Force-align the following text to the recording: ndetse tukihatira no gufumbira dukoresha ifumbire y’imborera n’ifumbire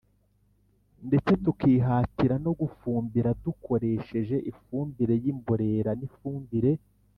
ndetse 1.07 1.31
tukihatira 1.43 2.35
no 2.45 2.51
gufumbira 2.59 3.29
dukoresha 3.43 4.37
ifumbire 4.51 5.13
y’imborera 5.23 5.91
n’ifumbire 5.99 6.71